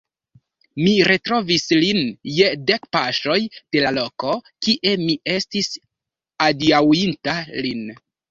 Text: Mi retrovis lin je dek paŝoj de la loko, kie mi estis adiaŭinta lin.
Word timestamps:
Mi 0.85 0.93
retrovis 1.07 1.65
lin 1.81 1.99
je 2.37 2.47
dek 2.71 2.87
paŝoj 2.97 3.37
de 3.75 3.83
la 3.85 3.91
loko, 3.99 4.33
kie 4.67 4.95
mi 5.03 5.17
estis 5.37 5.71
adiaŭinta 6.49 7.39
lin. 7.67 7.85